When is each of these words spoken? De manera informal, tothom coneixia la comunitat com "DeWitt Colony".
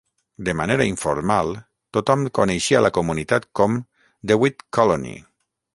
De 0.45 0.53
manera 0.61 0.87
informal, 0.91 1.51
tothom 1.97 2.25
coneixia 2.41 2.83
la 2.87 2.93
comunitat 2.99 3.49
com 3.61 3.79
"DeWitt 4.33 4.69
Colony". 4.79 5.19